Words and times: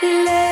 Let 0.00 0.47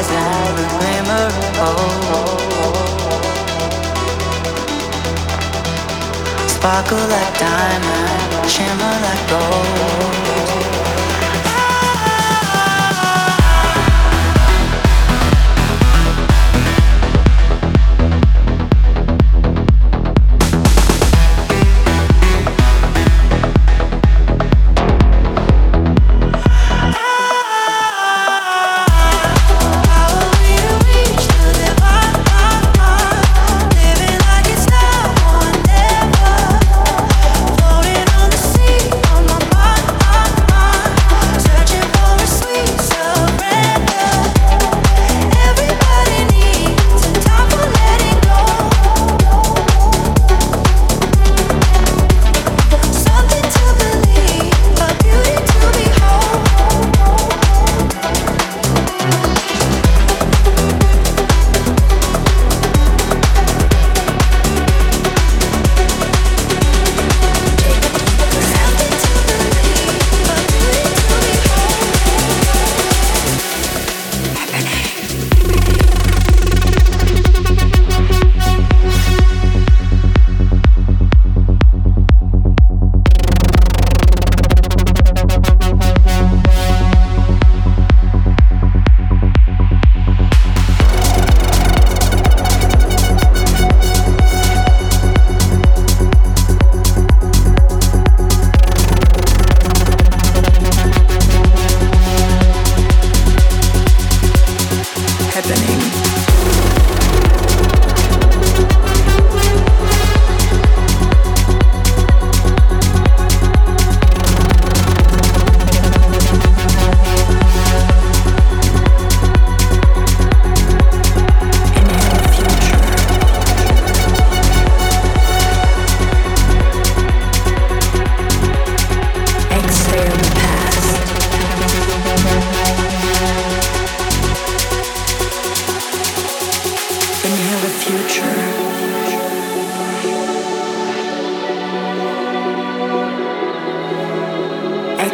eyes 0.00 0.08
have 0.08 0.58
a 0.58 0.66
glimmer 0.78 1.26
of 1.28 1.74
hope. 2.08 2.78
Sparkle 6.48 7.06
like 7.08 7.38
diamond, 7.38 8.50
shimmer 8.50 8.94
like 9.04 9.24
gold. 9.28 10.39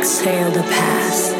exhale 0.06 0.52
the 0.52 0.62
past. 0.62 1.32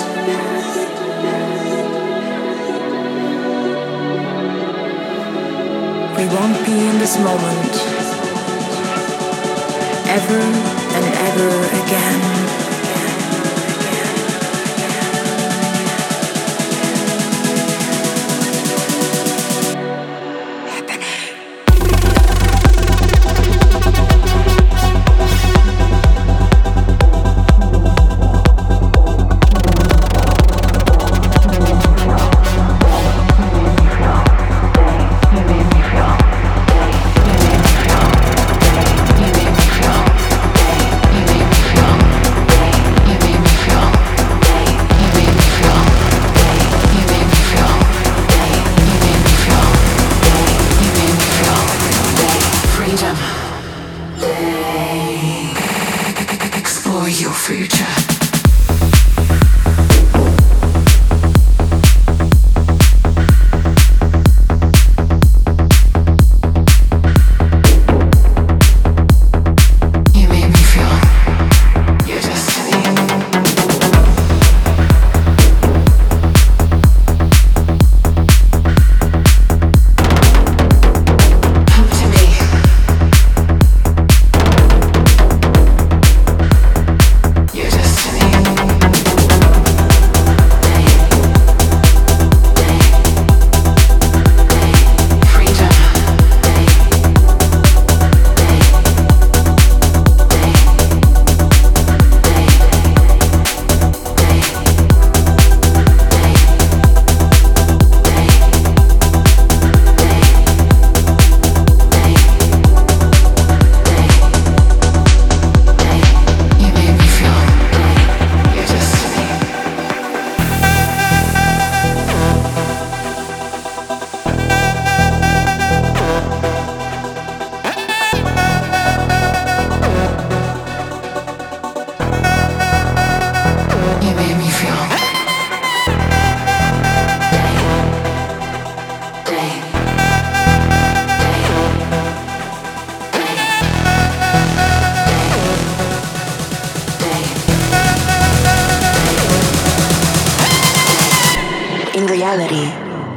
We 6.17 6.27
won't 6.35 6.67
be 6.67 6.73
in 6.73 6.99
this 6.99 7.17
moment 7.21 7.75
ever 10.09 10.41
and 10.97 11.07
ever 11.29 11.51
again. 11.81 12.66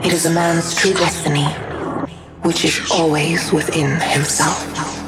It 0.04 0.14
is 0.14 0.26
a 0.26 0.30
man's 0.30 0.74
true 0.76 0.94
destiny, 0.94 1.46
which 2.44 2.64
is 2.64 2.90
always 2.90 3.52
within 3.52 4.00
himself. 4.00 4.99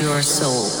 Your 0.00 0.20
soul. 0.20 0.73